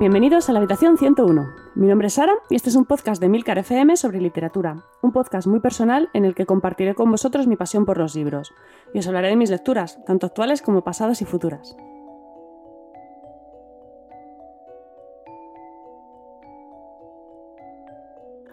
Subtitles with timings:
[0.00, 1.52] Bienvenidos a la habitación 101.
[1.74, 5.12] Mi nombre es Sara y este es un podcast de Milcar FM sobre literatura, un
[5.12, 8.50] podcast muy personal en el que compartiré con vosotros mi pasión por los libros
[8.94, 11.76] y os hablaré de mis lecturas, tanto actuales como pasadas y futuras.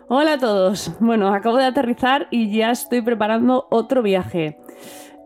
[0.10, 0.92] Hola a todos.
[1.00, 4.60] Bueno, acabo de aterrizar y ya estoy preparando otro viaje.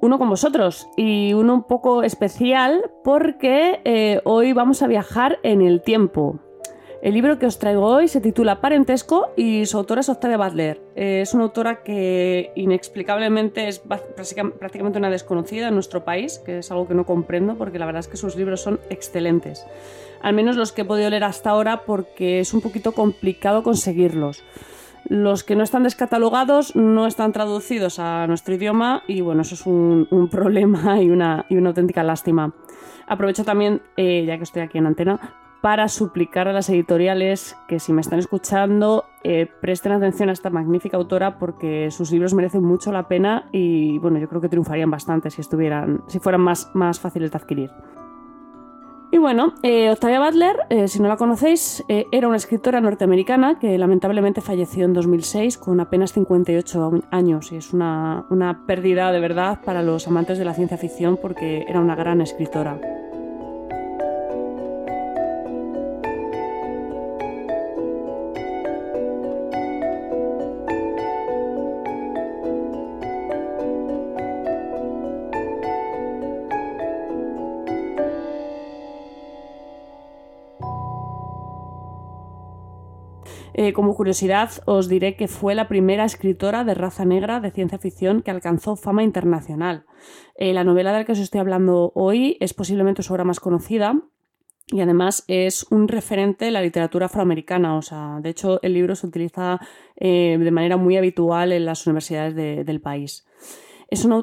[0.02, 5.62] Uno con vosotros y uno un poco especial porque eh, hoy vamos a viajar en
[5.62, 6.40] el tiempo.
[7.04, 10.82] El libro que os traigo hoy se titula Parentesco y su autora es Octavia Butler.
[10.96, 16.72] Eh, es una autora que inexplicablemente es prácticamente una desconocida en nuestro país, que es
[16.72, 19.68] algo que no comprendo porque la verdad es que sus libros son excelentes.
[20.24, 24.44] Al menos los que he podido leer hasta ahora porque es un poquito complicado conseguirlos.
[25.06, 29.66] Los que no están descatalogados no están traducidos a nuestro idioma y bueno, eso es
[29.66, 32.54] un, problema y una, y una, auténtica lástima.
[33.08, 35.20] Aprovecho también, eh, ya que estoy aquí en antena,
[35.62, 40.50] para suplicar a las editoriales que si me están escuchando eh, presten atención a esta
[40.50, 44.90] magnífica autora porque sus libros merecen mucho la pena y bueno, yo creo que triunfarían
[44.90, 47.72] bastante si estuvieran, si fueran más, más fáciles de adquirir.
[49.14, 53.60] Y bueno, eh, Octavia Butler, eh, si no la conocéis, eh, era una escritora norteamericana
[53.60, 59.20] que lamentablemente falleció en 2006 con apenas 58 años y es una, una pérdida de
[59.20, 62.80] verdad para los amantes de la ciencia ficción porque era una gran escritora.
[83.62, 87.78] Eh, como curiosidad, os diré que fue la primera escritora de raza negra de ciencia
[87.78, 89.86] ficción que alcanzó fama internacional.
[90.34, 93.40] Eh, la novela de la que os estoy hablando hoy es posiblemente su obra más
[93.40, 94.02] conocida,
[94.66, 97.78] y además es un referente de la literatura afroamericana.
[97.78, 99.60] O sea, de hecho, el libro se utiliza
[99.96, 102.34] eh, de manera muy habitual en las universidades
[102.66, 103.28] del país.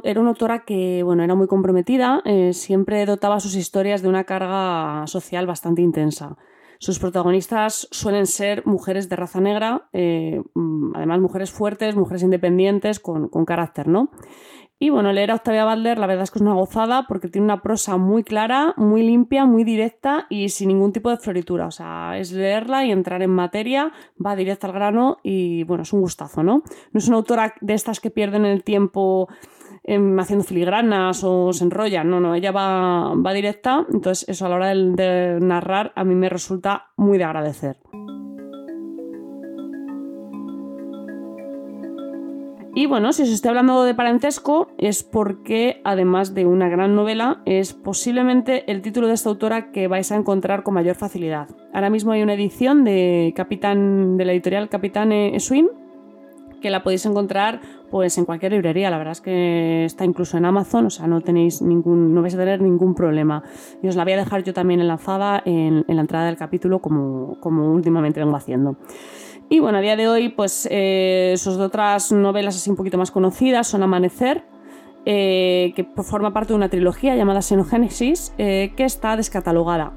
[0.02, 5.06] era una autora que bueno, era muy comprometida, siempre dotaba sus historias de una carga
[5.06, 6.36] social bastante intensa.
[6.78, 13.00] Sus protagonistas suelen ser mujeres de raza negra, eh, mm, además mujeres fuertes, mujeres independientes,
[13.00, 14.10] con, carácter, ¿no?
[14.80, 17.46] Y bueno, leer a Octavia Butler la verdad es que es una gozada porque tiene
[17.46, 21.66] una prosa muy clara, muy limpia, muy directa y sin ningún tipo de floritura.
[21.66, 23.92] O sea, es leerla y entrar en materia,
[24.24, 26.62] va directa al grano y bueno, es un gustazo, ¿no?
[26.92, 29.57] No es una autora de estas que pierden el tiempo Em,
[30.18, 32.04] haciendo filigranas o se enrolla.
[32.04, 33.86] No, no, ella va, va directa.
[33.92, 37.78] Entonces, eso a la hora de, narrar a mí me resulta muy de agradecer.
[42.74, 47.42] Y bueno, si os estoy hablando de parentesco es porque, además de una gran novela,
[47.44, 51.48] es posiblemente el título de esta autora que vais a encontrar con mayor facilidad.
[51.72, 55.10] Ahora mismo hay una edición de Capitán de la editorial Capitán
[55.40, 55.68] Swin
[56.60, 57.60] que la podéis encontrar
[57.90, 58.90] pues en cualquier librería.
[58.90, 62.34] La verdad es que está incluso en Amazon, o sea, no tenéis ningún, no vais
[62.34, 63.42] a tener ningún problema.
[63.82, 66.80] Y os la voy a dejar yo también enlazada en, en la entrada del capítulo,
[66.80, 68.76] como, como últimamente vengo haciendo.
[69.50, 73.10] Y bueno, a día de hoy, pues eh, sus otras novelas así un poquito más
[73.10, 74.44] conocidas son Amanecer,
[75.06, 79.92] eh, que forma parte de una trilogía llamada Xenogénesis, eh, que está descatalogada.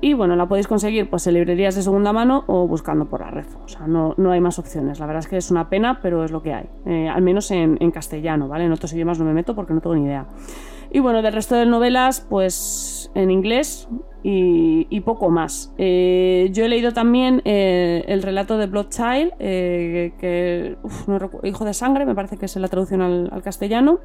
[0.00, 3.30] Y bueno, la podéis conseguir pues en librerías de segunda mano o buscando por la
[3.30, 3.46] red.
[3.64, 4.98] O sea, no, no hay más opciones.
[4.98, 6.68] La verdad es que es una pena, pero es lo que hay.
[6.84, 8.64] Eh, al menos en, castellano, ¿vale?
[8.64, 10.26] En otros idiomas no me meto porque no tengo ni idea.
[10.90, 13.88] Y bueno, del resto de novelas, pues en inglés
[14.22, 15.72] y, poco más.
[15.78, 20.76] Eh, yo he leído también eh, el relato de Blood Child, que,
[21.44, 24.00] Hijo de Sangre, me parece que es la traducción al castellano.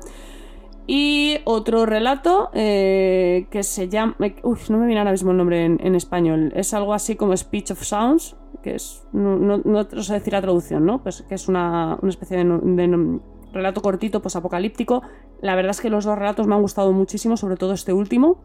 [0.87, 4.15] Y otro relato eh, que se llama.
[4.43, 6.51] Uf, no me viene ahora mismo el nombre en, español.
[6.55, 9.03] Es algo así como Speech of Sounds, que es.
[9.13, 11.01] No, no, sé decir la traducción, ¿no?
[11.03, 13.19] Pues que es una, especie de,
[13.53, 15.03] relato cortito, pues apocalíptico.
[15.41, 18.39] La verdad es que los dos relatos me han gustado muchísimo, sobre todo este último.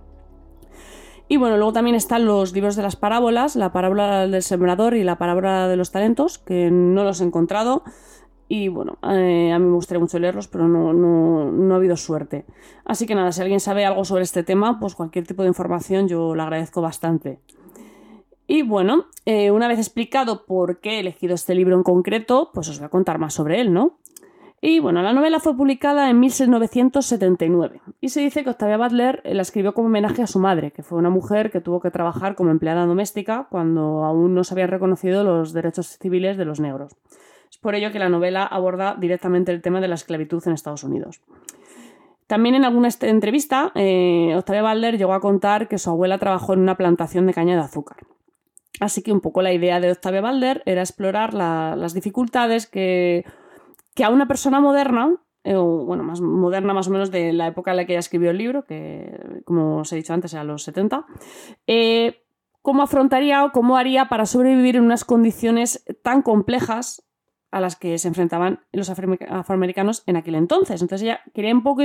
[1.28, 5.02] Y bueno, luego también están los libros de las parábolas, la parábola del sembrador y
[5.02, 7.82] la parábola de los talentos, que no los he encontrado.
[8.48, 12.44] Y bueno, eh, a mí me gustaría mucho leerlos, pero no, no, ha habido suerte.
[12.84, 16.06] Así que nada, si alguien sabe algo sobre este tema, pues cualquier tipo de información
[16.06, 17.40] yo le agradezco bastante.
[18.46, 22.68] Y bueno, eh, una vez explicado por qué he elegido este libro en concreto, pues
[22.68, 23.98] os voy a contar más sobre él, ¿no?
[24.60, 29.42] Y bueno, la novela fue publicada en 1979 y se dice que Octavia Butler la
[29.42, 32.50] escribió como homenaje a su madre, que fue una mujer que tuvo que trabajar como
[32.50, 36.96] empleada doméstica cuando aún no se habían reconocido los derechos civiles de los negros.
[37.56, 40.84] Es por ello que la novela aborda directamente el tema de la esclavitud en Estados
[40.84, 41.22] Unidos.
[42.26, 46.60] También en alguna entrevista, eh, Octavia Balder llegó a contar que su abuela trabajó en
[46.60, 47.96] una plantación de caña de azúcar.
[48.78, 53.24] Así que un poco la idea de Octavia Balder era explorar las dificultades que,
[53.94, 57.46] que a una persona moderna eh, o bueno, más moderna más o menos de la
[57.46, 60.44] época en la que ella escribió el libro, que como os he dicho antes, era
[60.44, 61.06] los 70,
[61.66, 62.22] eh,
[62.60, 67.05] cómo afrontaría o cómo haría para sobrevivir en unas condiciones tan complejas
[67.50, 70.82] a las que se enfrentaban los afroamericanos en aquel entonces.
[70.82, 71.82] Entonces ella quería un poco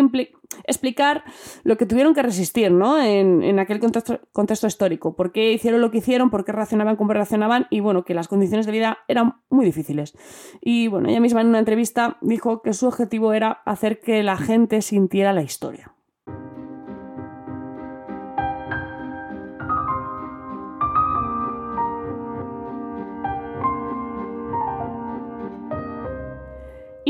[0.66, 1.24] explicar
[1.64, 3.02] lo que tuvieron que resistir ¿no?
[3.02, 7.68] en, aquel contexto, histórico, por qué hicieron lo que hicieron, por qué reaccionaban como reaccionaban
[7.70, 10.18] y bueno, que las condiciones de vida eran muy difíciles.
[10.62, 14.38] Y bueno, ella misma en una entrevista dijo que su objetivo era hacer que la
[14.38, 15.94] gente sintiera la historia.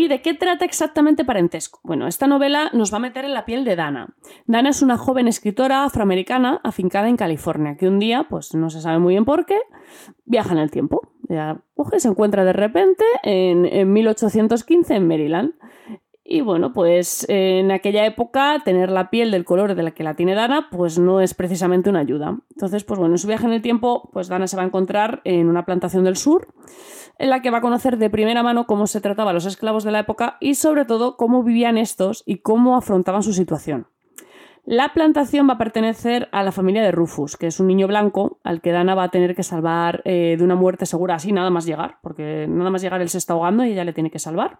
[0.01, 1.79] ¿Y de qué trata exactamente Parentesco?
[1.83, 4.15] Bueno, esta novela nos va a meter en la piel de Dana.
[4.47, 8.81] Dana es una joven escritora afroamericana afincada en California, que un día, pues no se
[8.81, 9.59] sabe muy bien por qué,
[10.25, 11.13] viaja en el tiempo.
[11.29, 15.53] Ya coge, se encuentra de repente en, en 1815 en Maryland.
[16.33, 20.13] Y bueno, pues en aquella época tener la piel del color de la que la
[20.13, 22.37] tiene Dana, pues no es precisamente una ayuda.
[22.51, 25.19] Entonces, pues bueno, en su viaje en el tiempo, pues Dana se va a encontrar
[25.25, 26.47] en una plantación del sur
[27.19, 29.83] en la que va a conocer de primera mano cómo se trataba a los esclavos
[29.83, 33.87] de la época y sobre todo cómo vivían estos y cómo afrontaban su situación.
[34.63, 38.39] La plantación va a pertenecer a la familia de Rufus, que es un niño blanco
[38.45, 41.49] al que Dana va a tener que salvar eh, de una muerte segura así, nada
[41.49, 44.19] más llegar, porque nada más llegar él se está ahogando y ella le tiene que
[44.19, 44.59] salvar.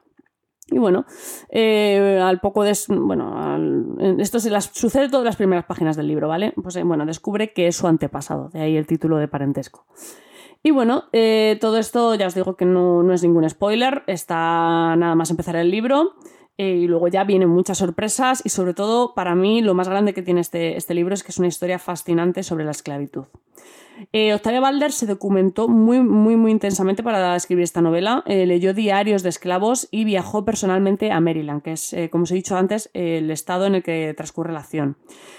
[0.72, 1.06] Y bueno,
[1.50, 2.76] eh, al poco de.
[2.88, 3.58] Bueno,
[4.20, 6.54] esto se las, sucede todas las primeras páginas del libro, ¿vale?
[6.62, 9.86] Pues eh, bueno, descubre que es su antepasado, de ahí el título de parentesco.
[10.64, 15.16] Y bueno, eh, todo esto ya os digo que no, es ningún spoiler, está nada
[15.16, 16.14] más empezar el libro.
[16.58, 20.22] Y luego ya vienen muchas sorpresas y sobre todo para mí lo más grande que
[20.22, 23.26] tiene este, este libro es que es una historia fascinante sobre la esclavitud.
[24.12, 28.24] Eh, Octavia Balder se documentó muy, muy, muy intensamente para escribir esta novela.
[28.25, 32.56] leyó diarios de esclavos y viajó personalmente a Maryland, que es, como os he dicho
[32.56, 34.98] antes, el estado en el que transcurre la acción.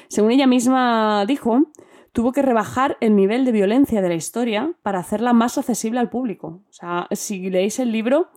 [0.09, 1.67] Según ella misma dijo,
[2.13, 6.11] tuvo que rebajar el nivel de violencia de la historia para hacerla más accesible al
[6.11, 6.63] público.
[6.69, 8.29] O sea, si leéis el libro,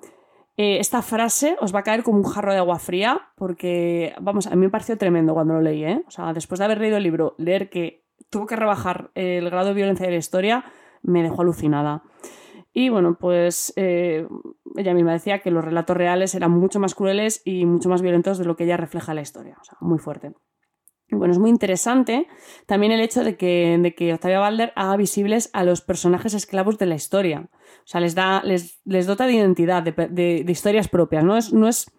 [0.57, 4.47] eh, esta frase os va a caer como un jarro de agua fría, porque, vamos,
[4.47, 6.03] a mí me pareció tremendo cuando lo leí, ¿eh?
[6.07, 9.69] O sea, después de haber leído el libro, leer que tuvo que rebajar el grado
[9.69, 10.65] de violencia de la historia,
[11.01, 12.03] me dejó alucinada.
[12.73, 14.27] Y bueno, pues eh,
[14.75, 18.37] ella misma decía que los relatos reales eran mucho más crueles y mucho más violentos
[18.37, 19.57] de lo que ella refleja en la historia.
[19.61, 20.33] O sea, muy fuerte.
[21.09, 22.27] Bueno, es muy interesante
[22.65, 26.77] también el hecho de que, de que Octavia Balder haga visibles a los personajes esclavos
[26.79, 27.49] de la historia.
[27.51, 31.23] O sea, les, da, les, les dota de identidad, de, historias propias.
[31.23, 31.91] No es, no es,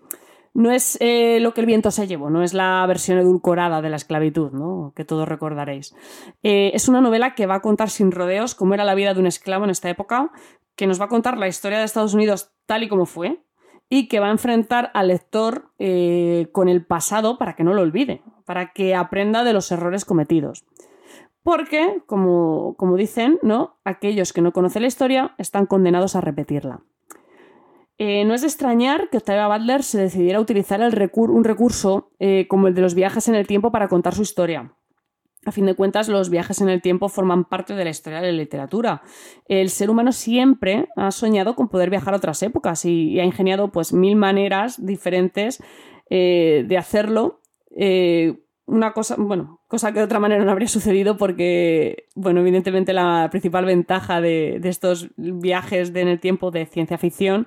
[0.57, 3.91] no es eh, lo que el viento se llevó, no es la versión edulcorada de
[3.91, 4.95] la esclavitud, ¿no?
[4.97, 5.95] que todos recordaréis.
[6.43, 9.21] Eh, es una novela que va a contar sin rodeos cómo era la vida de
[9.21, 10.33] un esclavo en esta época,
[10.75, 13.43] que nos va a contar la historia de Estados Unidos tal y como fue,
[13.91, 17.83] y que va a enfrentar al lector eh, con el pasado para que no lo
[17.83, 20.65] olvide, para que aprenda de los errores cometidos.
[21.43, 23.77] Porque, como, como dicen, ¿no?
[23.85, 26.81] aquellos que no conocen la historia están condenados a repetirla.
[27.99, 32.47] Eh, no es de extrañar que Octavia Butler se decidiera a utilizar un recurso eh,
[32.49, 34.75] como el de los viajes en el tiempo para contar su historia.
[35.47, 38.33] A fin de cuentas, los viajes en el tiempo forman parte de la historia de
[38.33, 39.03] la literatura.
[39.47, 43.71] El ser humano siempre ha soñado con poder viajar a otras épocas y, ha ingeniado
[43.71, 45.63] pues mil maneras diferentes
[46.11, 47.41] eh, de hacerlo.
[48.69, 53.29] Una cosa, bueno, cosa que de otra manera no habría sucedido porque, bueno, evidentemente la
[53.31, 57.47] principal ventaja de estos viajes en el tiempo de ciencia ficción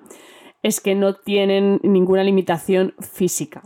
[0.62, 3.63] es que no tienen ninguna limitación física.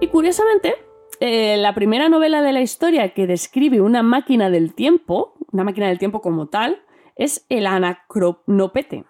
[0.00, 0.74] Y curiosamente,
[1.20, 5.88] eh, la primera novela de la historia que describe una máquina del tiempo, una máquina
[5.88, 6.80] del tiempo como tal,
[7.16, 9.04] es el Anacronopete.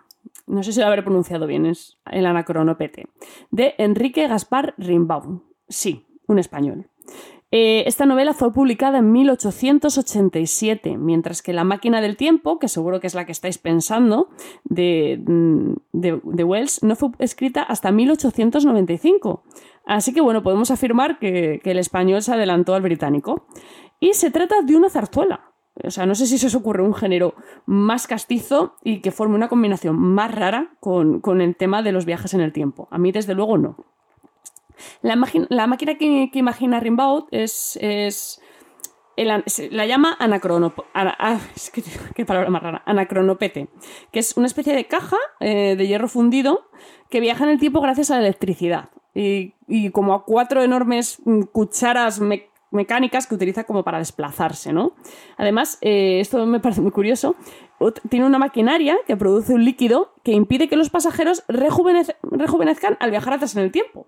[0.47, 3.07] No sé si lo habré pronunciado bien, es el Anacronopete,
[3.51, 5.43] de Enrique Gaspar Rimbaud.
[5.69, 6.89] Sí, un español.
[7.51, 13.01] Eh, esta novela fue publicada en 1887, mientras que La máquina del tiempo, que seguro
[13.01, 14.29] que es la que estáis pensando,
[14.65, 19.45] de, mm, de Wells, no fue escrita hasta 1895.
[19.89, 23.47] Así que bueno, podemos afirmar que, el español se adelantó al británico.
[23.99, 25.55] Y se trata de una zarzuela.
[25.83, 29.37] O sea, no sé si se os ocurre un género más castizo y que forme
[29.37, 32.87] una combinación más rara con, el tema de los viajes en el tiempo.
[32.91, 33.77] A mí, desde luego, no.
[35.03, 38.41] La, máquina que, imagina Rimbaud es, es
[39.71, 41.41] la llama ah,
[42.15, 43.69] qué palabra más rara, anacronopete,
[44.13, 46.69] que es una especie de caja eh, de hierro fundido
[47.11, 48.91] que viaja en el tiempo gracias a la electricidad.
[49.15, 52.21] y, como a cuatro enormes mm, cucharas
[52.71, 54.93] mecánicas que utiliza como para desplazarse, ¿no?
[55.37, 57.35] Además, eh, esto me parece muy curioso,
[58.09, 63.35] tiene una maquinaria que produce un líquido que impide que los pasajeros rejuvenezcan al viajar
[63.35, 64.07] atrás en el tiempo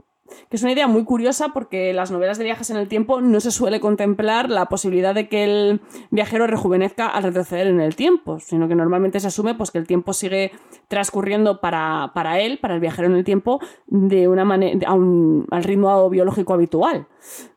[0.49, 3.41] que es una idea muy curiosa porque las novelas de viajes en el tiempo no
[3.41, 8.41] se suele contemplar la posibilidad de que el viajero rejuvenezca al retroceder en el tiempo,
[8.41, 10.53] sino que normalmente se asume pues, que el tiempo sigue
[10.89, 16.55] transcurriendo para, él, para el viajero en el tiempo, de una manera, al ritmo biológico
[16.55, 17.07] habitual.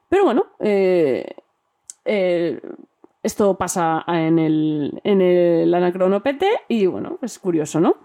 [0.10, 1.25] Pero bueno, eh,
[2.06, 2.62] eh,
[3.24, 7.96] esto pasa en el, en el anacronopete y bueno, es curioso, ¿no?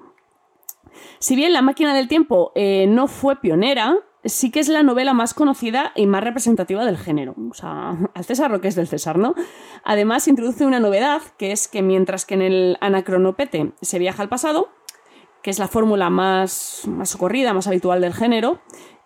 [1.18, 3.96] Si bien la máquina del tiempo eh, no fue pionera,
[4.28, 7.34] sí que es la novela más conocida y más representativa del género.
[7.50, 9.34] O sea, al César lo que es del César, ¿no?
[9.84, 14.28] Además, introduce una novedad, que es que mientras que en el anacronopete se viaja al
[14.28, 14.68] pasado,
[15.42, 18.60] que es la fórmula más, más socorrida, más habitual del género,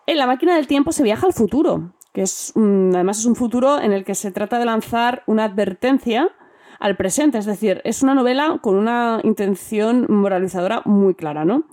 [0.07, 3.81] en la máquina del tiempo se viaja al futuro, que es además es un futuro
[3.81, 6.31] en el que se trata de lanzar una advertencia
[6.81, 11.65] al presente, es decir, es una novela con una intención moralizadora muy clara, ¿no?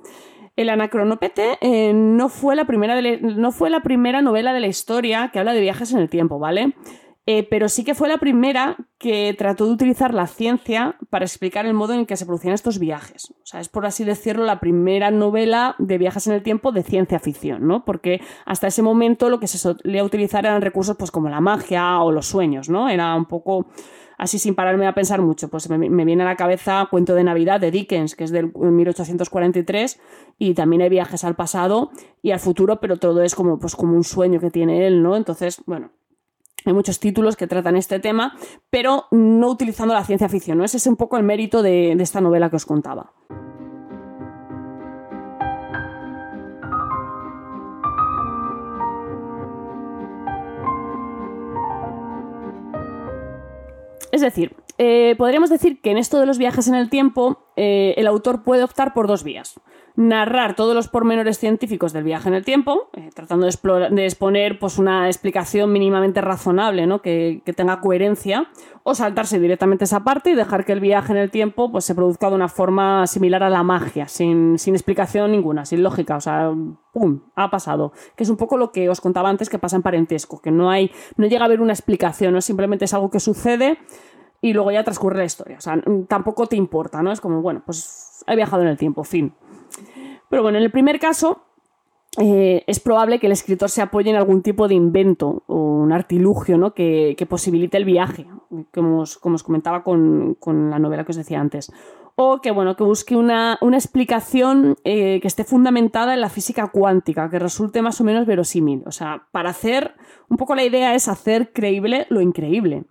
[0.59, 5.29] El Anacronopete eh, no, fue la primera no fue la primera novela de la historia
[5.31, 6.75] que habla de viajes en el tiempo, ¿vale?
[7.25, 11.65] Eh, pero sí que fue la primera que trató de utilizar la ciencia para explicar
[11.65, 13.31] el modo en que se producían estos viajes.
[13.41, 16.83] O sea, es por así decirlo la primera novela de viajes en el tiempo de
[16.83, 17.85] ciencia ficción, ¿no?
[17.85, 22.01] Porque hasta ese momento lo que se solía utilizar eran recursos pues como la magia
[22.01, 22.89] o los sueños, ¿no?
[22.89, 23.67] Era un poco
[24.19, 25.47] así sin pararme a pensar mucho.
[25.47, 29.99] Pues me, viene a la cabeza Cuento de Navidad de Dickens, que es del 1843,
[30.37, 31.89] y también hay viajes al pasado
[32.21, 35.15] y al futuro, pero todo es como, pues, como un sueño que tiene él, ¿no?
[35.15, 35.91] Entonces, bueno,
[36.65, 38.37] hay muchos títulos que tratan este tema,
[38.69, 40.65] pero no utilizando la ciencia ficción, ¿no?
[40.65, 43.13] Ese es un poco el mérito de esta novela que os contaba.
[54.11, 57.93] Es decir, eh, podríamos decir que en esto de los viajes en el tiempo, eh,
[57.97, 59.59] el autor puede optar por dos vías.
[59.99, 64.77] Narrar todos los pormenores científicos del viaje en el tiempo, eh, tratando de, exponer pues,
[64.77, 67.01] una explicación mínimamente razonable, ¿no?
[67.01, 68.47] que, tenga coherencia,
[68.83, 71.95] o saltarse directamente esa parte y dejar que el viaje en el tiempo pues, se
[71.95, 76.15] produzca de una forma similar a la magia, sin, sin explicación ninguna, sin lógica.
[76.15, 76.49] O sea,
[76.93, 77.19] ¡pum!
[77.35, 77.91] Ha pasado.
[78.15, 80.71] Que es un poco lo que os contaba antes que pasa en parentesco, que no
[80.71, 82.39] hay, no llega a haber una explicación, ¿no?
[82.39, 83.77] simplemente es algo que sucede
[84.39, 85.57] y luego ya transcurre la historia.
[85.57, 85.77] O sea,
[86.07, 87.11] tampoco te importa, ¿no?
[87.11, 89.33] Es como, bueno, pues he viajado en el tiempo, fin.
[90.29, 91.43] Pero bueno, en el primer caso,
[92.17, 95.93] eh, es probable que el escritor se apoye en algún tipo de invento o un
[95.93, 96.73] artilugio ¿no?
[96.73, 98.25] que, posibilite el viaje,
[98.73, 101.71] como os, como os comentaba con, la novela que os decía antes.
[102.15, 107.29] O que, bueno, que busque una, explicación eh, que esté fundamentada en la física cuántica,
[107.29, 108.83] que resulte más o menos verosímil.
[108.85, 109.95] O sea, para hacer,
[110.29, 112.85] un poco la idea es hacer creíble lo increíble.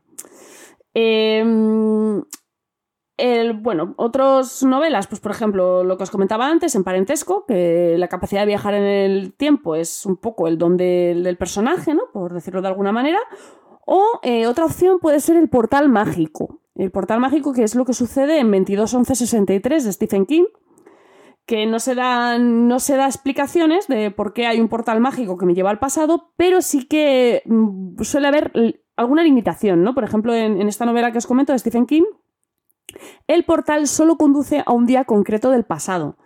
[3.60, 8.06] Bueno, otras novelas, pues por ejemplo, lo que os comentaba antes en Parentesco, que la
[8.06, 12.04] capacidad de viajar en el tiempo es un poco el don del personaje, ¿no?
[12.12, 13.18] Por decirlo de alguna manera.
[13.90, 16.60] O eh, otra opción puede ser el portal mágico.
[16.74, 20.44] El portal mágico, que es lo que sucede en 22.11.63 de Stephen King,
[21.46, 25.38] que no se, da, no se da explicaciones de por qué hay un portal mágico
[25.38, 28.52] que me lleva al pasado, pero sí que mm, suele haber
[28.96, 29.94] alguna limitación, ¿no?
[29.94, 32.04] Por ejemplo, en, esta novela que os comento de Stephen King,
[33.26, 36.16] el portal solo conduce a un día concreto del pasado,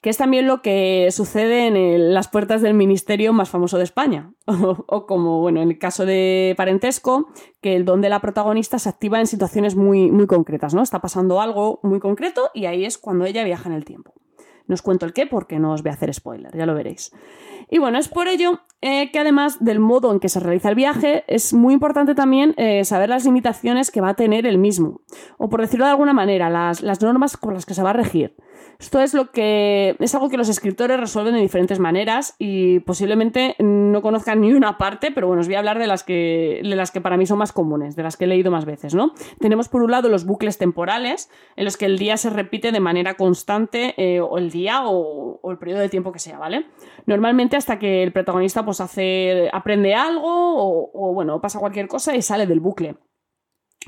[0.00, 4.32] que es también lo que sucede en las puertas del ministerio más famoso de España.
[4.86, 7.28] O, como, bueno, en el caso de Parentesco,
[7.60, 10.82] que el don de la protagonista se activa en situaciones muy, muy concretas, ¿no?
[10.82, 14.14] Está pasando algo muy concreto y ahí es cuando ella viaja en el tiempo.
[14.66, 17.12] No os cuento el qué porque no os voy a hacer spoiler, ya lo veréis.
[17.70, 20.74] Y bueno, es por ello eh, que además del modo en que se realiza el
[20.74, 25.02] viaje, es muy importante también eh, saber las limitaciones que va a tener el mismo.
[25.38, 27.94] O por decirlo de alguna manera, las, las normas con las que se va a
[27.94, 28.34] regir.
[28.80, 33.54] Esto es lo que es algo que los escritores resuelven de diferentes maneras y posiblemente
[33.58, 36.76] no conozcan ni una parte, pero bueno, os voy a hablar de las que, de
[36.76, 39.12] las que para mí son más comunes, de las que he leído más veces, ¿no?
[39.38, 42.80] Tenemos por un lado los bucles temporales, en los que el día se repite de
[42.80, 46.64] manera constante, eh, o el día o, el periodo de tiempo que sea, ¿vale?
[47.04, 52.22] Normalmente hasta que el protagonista pues hace, aprende algo o, bueno, pasa cualquier cosa y
[52.22, 52.96] sale del bucle.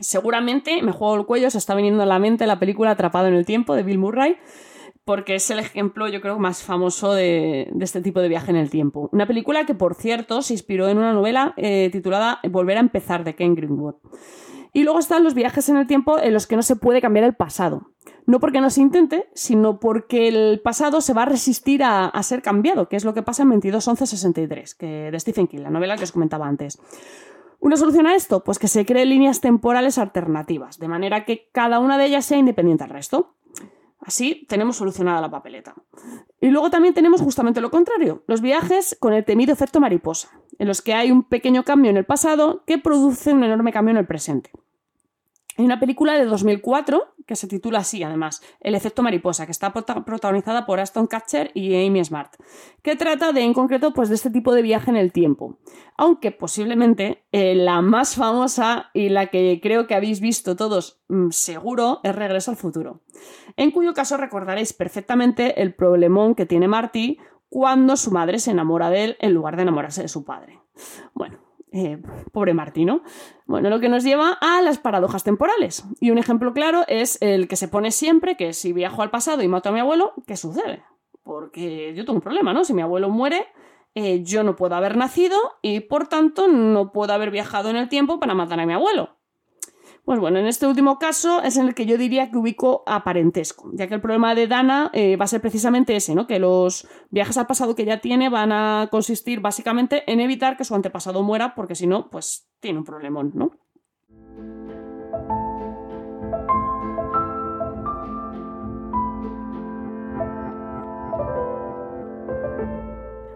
[0.00, 3.34] Seguramente, me juego el cuello, se está viniendo a la mente la película Atrapado en
[3.34, 4.36] el tiempo de Bill Murray,
[5.04, 8.70] porque es el ejemplo, yo creo, más famoso de, este tipo de viaje en el
[8.70, 9.10] tiempo.
[9.12, 13.24] Una película que, por cierto, se inspiró en una novela eh, titulada Volver a empezar
[13.24, 13.96] de Ken Greenwood.
[14.72, 17.24] Y luego están los viajes en el tiempo en los que no se puede cambiar
[17.24, 17.90] el pasado.
[18.24, 22.40] No porque no se intente, sino porque el pasado se va a resistir a, ser
[22.40, 26.04] cambiado, que es lo que pasa en 22.11.63, que, de Stephen King, la novela que
[26.04, 26.80] os comentaba antes.
[27.58, 28.42] ¿Una solución a esto?
[28.42, 32.38] Pues que se creen líneas temporales alternativas, de manera que cada una de ellas sea
[32.38, 33.34] independiente al resto.
[34.00, 35.74] Así tenemos solucionada la papeleta.
[36.40, 40.68] Y luego también tenemos justamente lo contrario, los viajes con el temido efecto mariposa, en
[40.68, 43.98] los que hay un pequeño cambio en el pasado que produce un enorme cambio en
[43.98, 44.50] el presente.
[45.58, 49.72] Hay una película de 2004 que se titula así, además, El efecto mariposa, que está
[49.72, 52.34] protagonizada por Aston Catcher y Amy Smart,
[52.82, 55.58] que trata de, en concreto, pues de este tipo de viaje en el tiempo.
[55.96, 61.30] Aunque posiblemente eh, la más famosa y la que creo que habéis visto todos mm,
[61.30, 63.00] seguro es Regreso al futuro.
[63.56, 67.18] En cuyo caso recordaréis perfectamente el problemón que tiene Marty
[67.52, 70.58] cuando su madre se enamora de él en lugar de enamorarse de su padre.
[71.12, 71.36] Bueno,
[71.70, 72.00] eh,
[72.32, 73.02] pobre Martino.
[73.44, 75.84] Bueno, lo que nos lleva a las paradojas temporales.
[76.00, 79.42] Y un ejemplo claro es el que se pone siempre, que si viajo al pasado
[79.42, 80.82] y mato a mi abuelo, ¿qué sucede?
[81.24, 82.64] Porque yo tengo un problema, ¿no?
[82.64, 83.46] Si mi abuelo muere,
[83.94, 87.90] eh, yo no puedo haber nacido y por tanto no puedo haber viajado en el
[87.90, 89.18] tiempo para matar a mi abuelo.
[90.04, 93.04] Pues bueno, en este último caso es en el que yo diría que ubico a
[93.04, 96.26] parentesco, ya que el problema de Dana eh, va a ser precisamente ese, ¿no?
[96.26, 100.64] Que los viajes al pasado que ella tiene van a consistir básicamente en evitar que
[100.64, 103.52] su antepasado muera, porque si no, pues tiene un problemón, ¿no?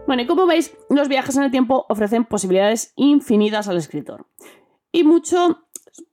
[0.05, 4.25] Bueno, y como veis, los viajes en el tiempo ofrecen posibilidades infinitas al escritor.
[4.91, 5.66] Y mucho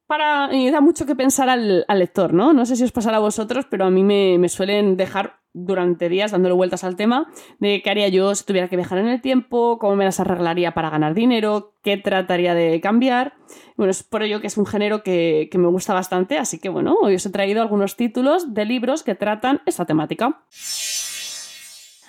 [0.07, 2.53] para, y da mucho que pensar al, lector, ¿no?
[2.53, 6.33] No sé si os pasará a vosotros, pero a mí me, suelen dejar durante días
[6.33, 7.31] dándole vueltas al tema
[7.61, 10.75] de qué haría yo si tuviera que viajar en el tiempo, cómo me las arreglaría
[10.75, 13.35] para ganar dinero, qué trataría de cambiar.
[13.77, 16.69] Bueno, es por ello que es un género que, que me gusta bastante, así que
[16.69, 20.45] bueno, hoy os he traído algunos títulos de libros que tratan esta temática.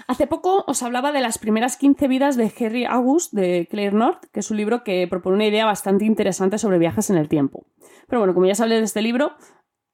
[0.08, 4.26] Hace poco os hablaba de las primeras 15 vidas de Henry August de Claire North,
[4.32, 7.66] que es un libro que propone una idea bastante interesante sobre viajes en el tiempo.
[8.08, 9.34] Pero bueno, como ya os de este libro,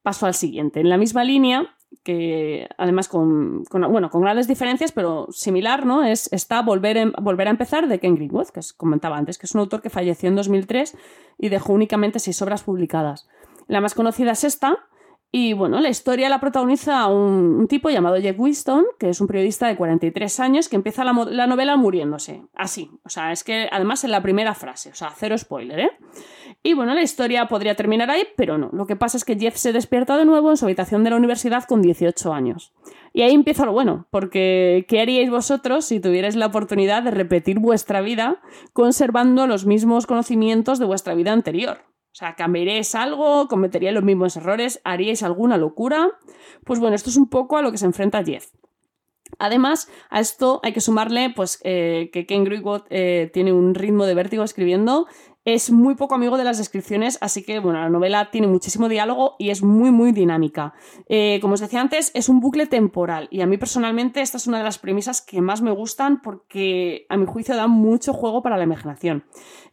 [0.02, 0.80] paso al siguiente.
[0.80, 6.04] En la misma línea, que además con, bueno, con grandes diferencias, pero similar, ¿no?
[6.04, 9.54] Es, está Volver, Volver a empezar de Ken Greenwood, que os comentaba antes, que es
[9.54, 10.96] un autor que falleció en 2003
[11.38, 13.28] y dejó únicamente seis obras publicadas.
[13.66, 14.78] La más conocida es esta,
[15.34, 19.66] y bueno, la historia la protagoniza un, tipo llamado Jeff Winston, que es un periodista
[19.66, 22.42] de 43 años que empieza la, la, novela muriéndose.
[22.54, 22.90] Así.
[23.02, 25.90] O sea, es que además en la primera frase, o sea, cero spoiler, ¿eh?
[26.62, 28.68] Y bueno, la historia podría terminar ahí, pero no.
[28.74, 31.16] Lo que pasa es que Jeff se despierta de nuevo en su habitación de la
[31.16, 32.74] universidad con 18 años.
[33.14, 37.58] Y ahí empieza lo bueno, porque ¿qué haríais vosotros si tuvierais la oportunidad de repetir
[37.58, 38.42] vuestra vida
[38.74, 41.91] conservando los mismos conocimientos de vuestra vida anterior?
[42.12, 43.48] O sea, ¿cambiaríais algo?
[43.48, 44.80] ¿Cometeríais los mismos errores?
[44.84, 46.10] ¿Haríais alguna locura?
[46.64, 48.48] Pues bueno, esto es un poco a lo que se enfrenta Jeff.
[49.38, 54.04] Además, a esto hay que sumarle pues, eh, que Ken Greenwood eh, tiene un ritmo
[54.04, 55.06] de vértigo escribiendo
[55.44, 59.36] es muy poco amigo de las descripciones, así que bueno, la novela tiene muchísimo diálogo
[59.38, 60.74] y es muy, muy dinámica.
[61.08, 64.46] Eh, como os decía antes, es un bucle temporal y a mí personalmente esta es
[64.46, 68.42] una de las premisas que más me gustan porque a mi juicio da mucho juego
[68.42, 69.24] para la imaginación.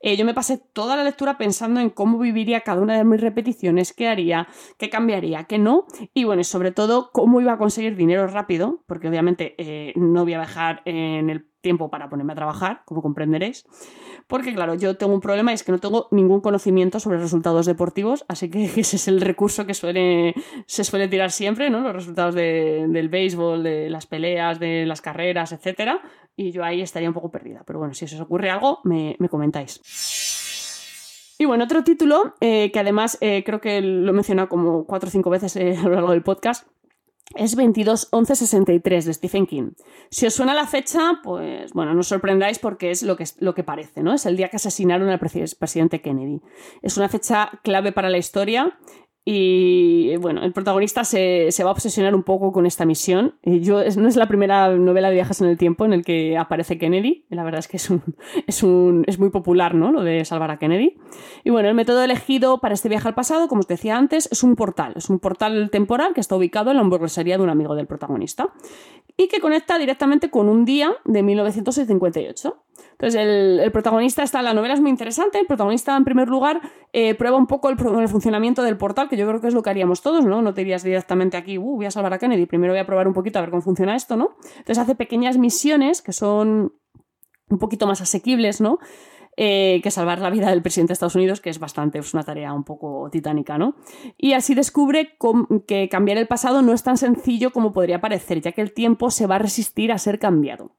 [0.01, 3.21] Eh, yo me pasé toda la lectura pensando en cómo viviría cada una de mis
[3.21, 7.95] repeticiones, qué haría, qué cambiaría, qué no, y bueno, sobre todo cómo iba a conseguir
[7.95, 12.36] dinero rápido, porque obviamente eh, no voy a dejar en el tiempo para ponerme a
[12.36, 13.65] trabajar, como comprenderéis.
[14.28, 17.65] Porque, claro, yo tengo un problema y es que no tengo ningún conocimiento sobre resultados
[17.65, 21.82] deportivos, así que ese es el recurso que suele, se suele tirar siempre, ¿no?
[21.82, 26.02] Los resultados del béisbol, de las peleas, de las carreras, etcétera.
[26.36, 27.63] Y yo ahí estaría un poco perdida.
[27.65, 29.82] Pero bueno, si os ocurre algo, me, comentáis.
[31.38, 35.08] Y bueno, otro título, eh, que además eh, creo que lo he mencionado como cuatro
[35.08, 36.67] o cinco veces eh, a lo largo del podcast,
[37.36, 39.72] es 22-11-63 de Stephen King.
[40.10, 43.54] Si os suena la fecha, pues bueno, no os sorprendáis porque es lo que, lo
[43.54, 44.13] que parece, ¿no?
[44.13, 46.42] Es el día que asesinaron al presidente Kennedy.
[46.82, 48.78] Es una fecha clave para la historia
[49.32, 53.36] y bueno, el protagonista se, va a obsesionar un poco con esta misión.
[53.44, 56.36] Y yo, no es la primera novela de viajes en el tiempo en el que
[56.36, 57.26] aparece Kennedy.
[57.30, 58.02] La verdad es que es, un,
[58.48, 59.92] es, un, es muy popular, ¿no?
[59.92, 60.98] Lo de salvar a Kennedy.
[61.44, 64.42] Y bueno, el método elegido para este viaje al pasado, como os decía antes, es
[64.42, 64.94] un portal.
[64.96, 68.52] Es un portal temporal que está ubicado en la hamburguesería de un amigo del protagonista
[69.15, 72.63] y que conecta directamente con un día de 1958.
[72.92, 76.62] Entonces, el, protagonista está, la novela es muy interesante, el protagonista en primer lugar
[76.94, 79.70] eh, prueba un poco el, funcionamiento del portal, que yo creo que es lo que
[79.70, 80.42] haríamos todos, ¿no?
[80.42, 83.08] No te irías directamente aquí, uh, voy a salvar a Kennedy, primero voy a probar
[83.08, 84.36] un poquito a ver cómo funciona esto, ¿no?
[84.58, 86.74] Entonces hace pequeñas misiones que son
[87.50, 88.80] un poquito más asequibles, ¿no?
[89.42, 92.24] eh, que salvar la vida del presidente de Estados Unidos, que es bastante, es una
[92.24, 93.76] tarea un poco titánica, ¿no?
[94.18, 95.15] Y así descubre
[95.65, 99.10] que cambiar el pasado no es tan sencillo como podría parecer, ya que el tiempo
[99.12, 100.72] se va a resistir a ser cambiado.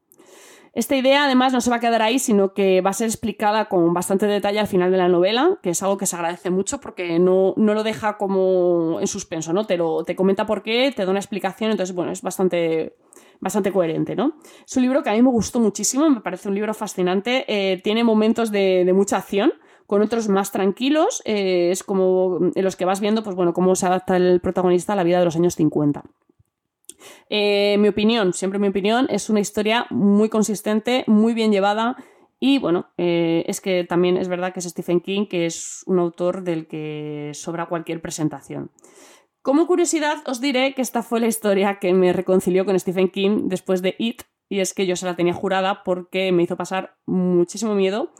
[0.73, 3.67] Esta idea además no se va a quedar ahí, sino que va a ser explicada
[3.67, 6.79] con bastante detalle al final de la novela, que es algo que se agradece mucho
[6.79, 9.65] porque no, no lo deja como en suspenso, ¿no?
[9.65, 12.95] Te, lo, te comenta por qué, te da una explicación, entonces, bueno, es bastante,
[13.41, 14.35] bastante coherente, ¿no?
[14.65, 17.81] Es un libro que a mí me gustó muchísimo, me parece un libro fascinante, eh,
[17.83, 19.51] tiene momentos de, mucha acción,
[19.87, 23.75] con otros más tranquilos, eh, es como en los que vas viendo, pues bueno, cómo
[23.75, 26.03] se adapta el protagonista a la vida de los años 50.
[27.29, 31.97] Eh, mi opinión, siempre mi opinión, es una historia muy consistente, muy bien llevada
[32.39, 35.99] y bueno, eh, es que también es verdad que es Stephen King, que es un
[35.99, 38.71] autor del que sobra cualquier presentación.
[39.43, 43.43] Como curiosidad, os diré que esta fue la historia que me reconcilió con Stephen King
[43.45, 46.97] después de It, y es que yo se la tenía jurada porque me hizo pasar
[47.05, 48.11] muchísimo miedo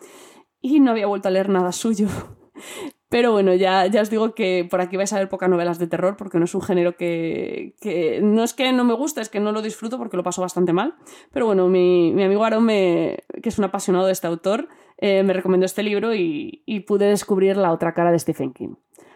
[0.62, 2.08] y no había vuelto a leer nada suyo.
[3.10, 5.88] Pero bueno, ya, ya os digo que por aquí vais a ver pocas novelas de
[5.88, 7.76] terror porque no es un género que,
[8.24, 10.71] no es que no me guste, es que no lo disfruto porque lo paso bastante
[10.71, 10.95] mal.
[11.34, 15.65] Pero bueno, mi, amigo Aaron, que es un apasionado de este autor, eh, me recomendó
[15.65, 18.76] este libro y, y pude descubrir la otra cara de Stephen King.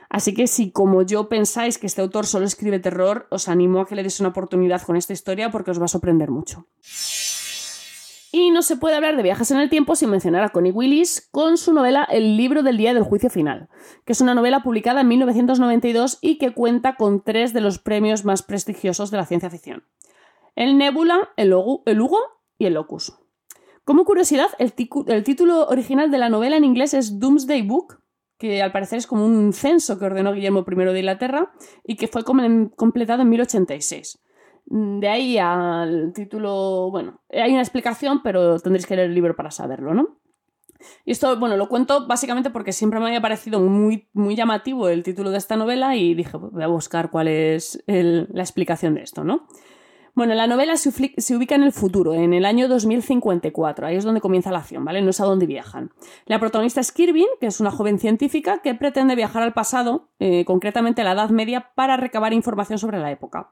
[0.09, 3.85] Así que si como yo pensáis que este autor solo escribe terror, os animo a
[3.85, 6.67] que le deis una oportunidad con esta historia porque os va a sorprender mucho.
[8.37, 11.29] Y no se puede hablar de viajes en el tiempo sin mencionar a Connie Willis
[11.31, 13.69] con su novela El libro del día del juicio final,
[14.03, 18.25] que es una novela publicada en 1992 y que cuenta con tres de los premios
[18.25, 19.85] más prestigiosos de la ciencia ficción.
[20.53, 22.19] El Nebula, el, Hugo
[22.57, 23.13] y el Locus.
[23.85, 24.73] Como curiosidad, el,
[25.07, 28.01] el título original de la novela en inglés es Doomsday Book,
[28.37, 31.53] que al parecer es como un censo que ordenó Guillermo I de Inglaterra
[31.85, 34.19] y que fue completado en 1086.
[34.67, 39.35] Mm, de ahí al título, bueno, hay una explicación, pero tendréis que leer el libro
[39.35, 40.17] para saberlo, ¿no?
[41.03, 45.03] Y esto, bueno, lo cuento básicamente porque siempre me había parecido muy, muy llamativo el
[45.03, 49.23] título de esta novela y dije, voy a buscar cuál es la explicación de esto,
[49.23, 49.47] ¿no?
[50.15, 50.89] Bueno, la novela se,
[51.35, 55.01] ubica en el futuro, en el año 2054, ahí es donde comienza la acción, ¿vale?
[55.01, 55.91] No es a dónde viajan.
[56.25, 60.45] La protagonista es Kirby, que es una joven científica que pretende viajar al pasado, eh,
[60.45, 63.51] concretamente a la Edad Media, para recabar información sobre la época.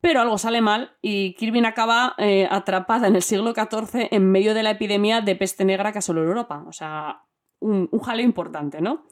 [0.00, 4.54] Pero algo sale mal y Kirby acaba eh, atrapada en el siglo XIV en medio
[4.54, 6.64] de la epidemia de peste negra que asoló Europa.
[6.66, 7.24] O sea,
[7.60, 9.04] un, un jaleo importante, ¿no?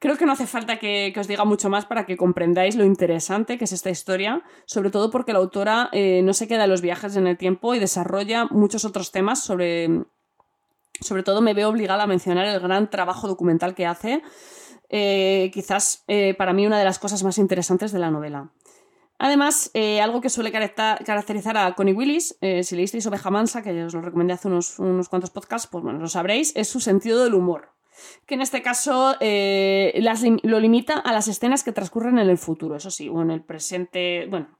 [0.00, 3.56] Creo que no hace falta que, os diga mucho más para que comprendáis lo interesante
[3.56, 6.80] que es esta historia, sobre todo porque la autora eh, no se queda en los
[6.80, 10.04] viajes en el tiempo y desarrolla muchos otros temas sobre...
[11.00, 14.22] Sobre todo me veo obligada a mencionar el gran trabajo documental que hace,
[14.88, 16.04] eh, quizás
[16.38, 18.52] para mí una de las cosas más interesantes de la novela.
[19.22, 23.84] Además, eh, algo que suele caracterizar a Connie Willis, eh, si leísteis Oveja Mansa, que
[23.84, 24.74] os lo recomendé hace unos,
[25.08, 27.68] cuantos podcasts, pues bueno, lo sabréis, es su sentido del humor.
[28.26, 30.04] Que en este caso eh,
[30.42, 33.44] lo limita a las escenas que transcurren en el futuro, eso sí, o en el
[33.44, 34.26] presente.
[34.28, 34.58] Bueno,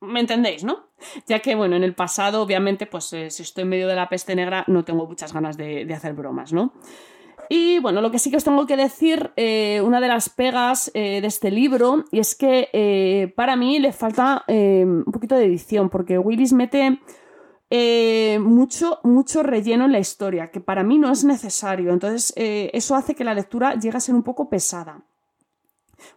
[0.00, 0.88] me entendéis, ¿no?
[1.28, 4.34] Ya que, bueno, en el pasado, obviamente, pues si estoy en medio de la peste
[4.34, 6.72] negra, no tengo muchas ganas de hacer bromas, ¿no?
[7.48, 10.90] Y bueno, lo que sí que os tengo que decir, eh, una de las pegas
[10.94, 15.44] eh, de este libro, y es que eh, para mí le falta un poquito de
[15.44, 17.00] edición, porque Willis mete
[18.40, 21.92] mucho, mucho relleno en la historia, que para mí no es necesario.
[21.92, 25.04] Entonces, eso hace que la lectura llegue a ser un poco pesada.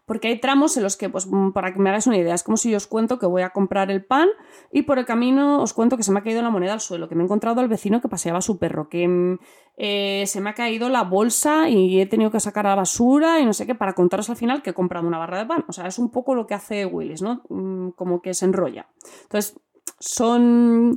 [0.06, 2.44] Porque hay tramos en los que, pues, mm, para que me hagáis una idea, es
[2.44, 4.30] como si yo os cuento que voy a comprar el pan
[4.72, 7.08] y por el camino os cuento que se me ha caído la moneda al suelo,
[7.10, 9.40] que me he encontrado al vecino que paseaba su perro, que mm,
[9.78, 13.40] eh, se me ha caído la bolsa y he tenido que sacar a la basura
[13.40, 15.66] y no sé qué, para contaros al final que he comprado una barra de pan.
[15.68, 17.44] O sea, es un poco lo que hace Willis, ¿no?
[17.50, 18.88] Mm, como que se enrolla.
[19.24, 19.60] Entonces,
[20.00, 20.96] son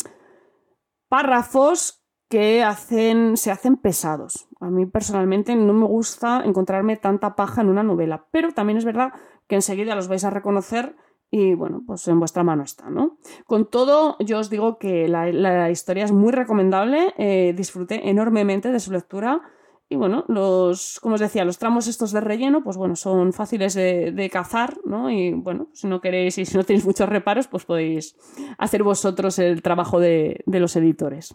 [1.09, 1.98] párrafos
[2.29, 4.49] que hacen, se hacen pesados.
[4.61, 8.85] A mí personalmente no me gusta encontrarme tanta paja en una novela, pero también es
[8.85, 9.12] verdad
[9.47, 10.95] que enseguida los vais a reconocer
[11.31, 13.19] y bueno, pues en vuestra mano está, ¿no?
[13.47, 18.81] Con todo, yo os digo que la, historia es muy recomendable, eh, disfruté enormemente de
[18.81, 19.43] su lectura
[19.91, 23.73] y bueno, los, como os decía, los tramos estos de relleno, pues bueno, son fáciles
[23.75, 25.11] de, cazar, ¿no?
[25.11, 28.17] Y bueno, si no queréis y si no tenéis muchos reparos, pues podéis
[28.59, 31.35] hacer vosotros el trabajo de, de los editores.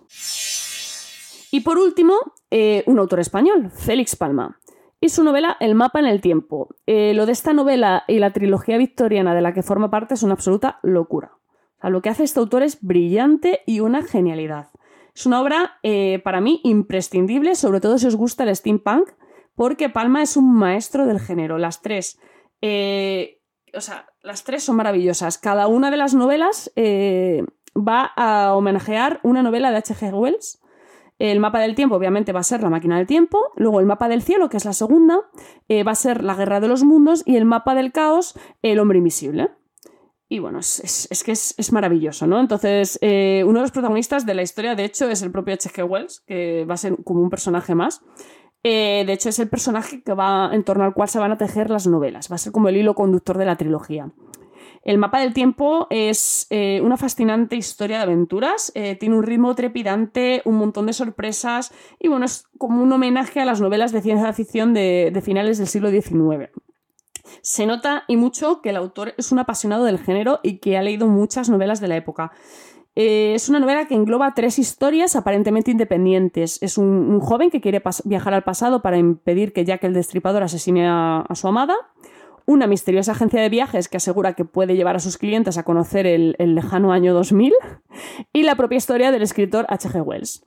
[1.54, 2.16] Y por último,
[2.50, 4.60] eh, un autor español, Félix Palma.
[5.00, 6.70] Y su novela El mapa en el tiempo.
[6.88, 10.24] Eh, lo de esta novela y la trilogía victoriana de la que forma parte es
[10.24, 11.34] una absoluta locura.
[11.84, 14.70] lo que hace este autor es brillante y una genialidad.
[15.14, 19.10] Es una obra, eh, para mí, imprescindible, sobre todo si os gusta el steampunk,
[19.54, 21.60] porque Palma es un maestro del género.
[21.60, 22.18] Las tres.
[22.64, 25.38] o sea, las tres son maravillosas.
[25.38, 30.12] Cada una de las novelas va a homenajear una novela de H.G.
[30.14, 30.63] Wells
[31.24, 33.40] El mapa del tiempo, obviamente, va a ser la máquina del tiempo.
[33.56, 35.22] Luego el mapa del cielo, que es la segunda,
[35.70, 37.24] eh, va a ser la guerra de los mundos.
[37.26, 39.50] Y el mapa del caos, el hombre invisible.
[40.28, 42.42] Y bueno, es, que es, maravilloso, ¿no?
[42.42, 45.90] Entonces, eh, uno de los protagonistas de la historia, de hecho, es el propio H.G.
[45.90, 48.02] Wells, que va a ser como un personaje más.
[48.62, 51.38] Eh, de hecho, es el personaje que va en torno al cual se van a
[51.38, 52.30] tejer las novelas.
[52.30, 54.12] Va a ser como el hilo conductor de la trilogía.
[54.84, 60.42] El mapa del tiempo es eh, una fascinante historia de aventuras, tiene un ritmo trepidante,
[60.46, 64.34] un montón de sorpresas y bueno, es como un homenaje a las novelas de ciencia
[64.34, 66.50] ficción de, de finales del siglo XIX.
[67.42, 70.82] Se nota y mucho que el autor es un apasionado del género y que ha
[70.82, 72.32] leído muchas novelas de la época.
[72.96, 76.62] Eh, es una novela que engloba tres historias aparentemente independientes.
[76.62, 80.88] Es un, joven que quiere viajar al pasado para impedir que Jack el Destripador asesine
[80.88, 81.76] a, su amada.
[82.46, 86.06] Una misteriosa agencia de viajes que asegura que puede llevar a sus clientes a conocer
[86.06, 87.54] el, el lejano año 2000.
[88.34, 90.02] Y la propia historia del escritor H.G.
[90.02, 90.46] Wells.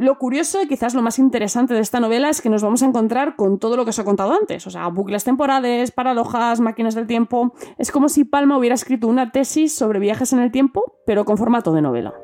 [0.00, 2.86] Lo curioso y quizás lo más interesante de esta novela es que nos vamos a
[2.86, 6.94] encontrar con todo lo que os he contado antes, o sea, bucles temporales, paradojas, máquinas
[6.94, 7.52] del tiempo.
[7.76, 11.36] Es como si Palma hubiera escrito una tesis sobre viajes en el tiempo, pero con
[11.36, 12.14] formato de novela.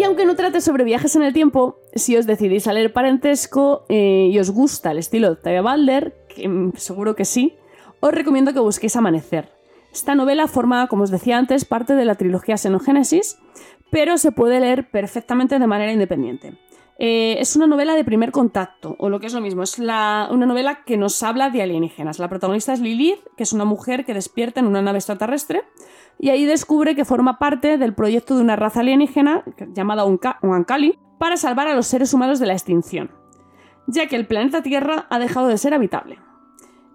[0.00, 3.84] Y aunque no trate sobre viajes en el tiempo, si os decidís a leer Parentesco
[3.90, 7.58] eh, y os gusta el estilo de Octavia Balder, que mm, seguro que sí,
[8.00, 9.50] os recomiendo que busquéis Amanecer
[9.92, 13.36] esta novela forma, como os decía antes, parte de la trilogía Xenogénesis,
[13.90, 16.54] pero se puede leer perfectamente de manera independiente.
[17.02, 20.28] Eh, es una novela de primer contacto, o lo que es lo mismo, es una
[20.28, 22.18] novela que nos habla de alienígenas.
[22.18, 25.62] La protagonista es Lilith, que es una mujer que despierta en una nave extraterrestre,
[26.18, 31.38] y ahí descubre que forma parte del proyecto de una raza alienígena llamada Uankali para
[31.38, 33.10] salvar a los seres humanos de la extinción,
[33.86, 36.18] ya que el planeta Tierra ha dejado de ser habitable.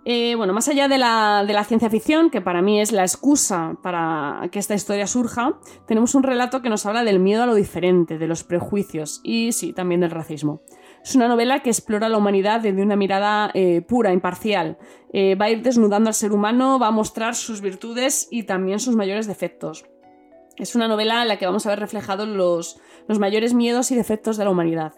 [0.07, 4.47] Eh, bueno, más allá de la, ciencia ficción, que para mí es la excusa para
[4.51, 8.19] que esta historia surja, tenemos un relato que nos habla del miedo a lo diferente,
[8.19, 10.61] de los prejuicios y sí, también del racismo.
[11.03, 14.77] Es una novela que explora la humanidad desde una mirada eh, pura, imparcial.
[15.11, 18.79] Eh, va a ir desnudando al ser humano, va a mostrar sus virtudes y también
[18.79, 19.85] sus mayores defectos.
[20.55, 23.95] Es una novela en la que vamos a ver reflejados los, los mayores miedos y
[23.95, 24.93] defectos de la humanidad.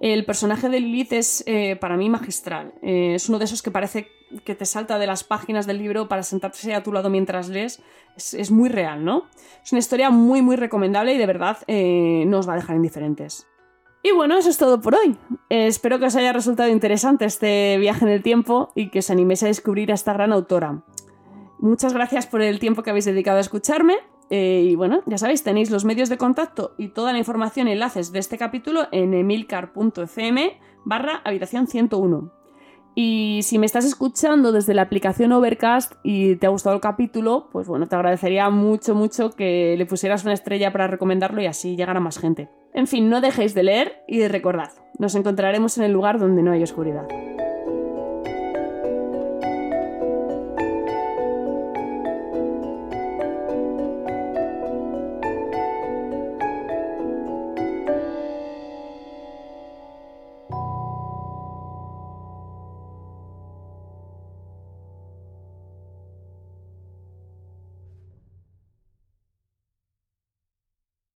[0.00, 1.44] El personaje de Lilith es
[1.80, 2.72] para mí magistral.
[2.82, 4.08] es uno de esos que parece
[4.44, 7.82] que te salta de las páginas del libro para sentarse a tu lado mientras lees,
[8.16, 9.24] es, muy real, ¿no?
[9.64, 12.76] Es una historia muy, muy recomendable y de verdad eh, no os va a dejar
[12.76, 13.46] indiferentes.
[14.02, 15.16] Y bueno, eso es todo por hoy.
[15.48, 19.42] espero que os haya resultado interesante este viaje en el tiempo y que os animéis
[19.42, 20.82] a descubrir a esta gran autora.
[21.58, 23.96] Muchas gracias por el tiempo que habéis dedicado a escucharme.
[24.30, 27.72] Eh, y bueno, ya sabéis, tenéis los medios de contacto y toda la información y
[27.72, 32.32] enlaces de este capítulo en emilcar.fm barra habitación 101.
[32.94, 37.48] Y si me estás escuchando desde la aplicación Overcast y te ha gustado el capítulo,
[37.52, 41.76] pues bueno, te agradecería mucho, mucho que le pusieras una estrella para recomendarlo y así
[41.76, 42.48] llegar a más gente.
[42.74, 46.42] En fin, no dejéis de leer y de recordad, nos encontraremos en el lugar donde
[46.42, 47.06] no hay oscuridad.